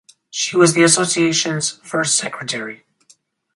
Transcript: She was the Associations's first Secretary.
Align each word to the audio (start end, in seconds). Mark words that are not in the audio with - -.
She 0.31 0.57
was 0.57 0.73
the 0.73 0.81
Associations's 0.81 1.73
first 1.83 2.15
Secretary. 2.17 2.85